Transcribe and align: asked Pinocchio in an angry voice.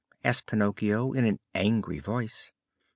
asked 0.23 0.47
Pinocchio 0.47 1.13
in 1.13 1.25
an 1.25 1.39
angry 1.53 1.99
voice. 1.99 2.51